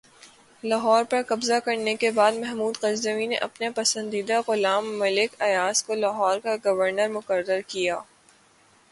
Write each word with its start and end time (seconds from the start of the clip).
لاہور 0.63 1.03
پر 1.09 1.21
قبضہ 1.27 1.59
کرنے 1.65 1.93
کے 1.95 2.09
بعد 2.11 2.31
محمود 2.35 2.77
غزنوی 2.83 3.27
نے 3.27 3.35
اپنے 3.47 3.69
پسندیدہ 3.71 4.39
غلام 4.47 4.87
ملک 4.99 5.35
ایاز 5.39 5.83
کو 5.83 5.95
لاہور 5.95 6.39
کا 6.39 6.55
گورنر 6.65 7.09
مقرر 7.09 7.59
کیا 7.67 7.99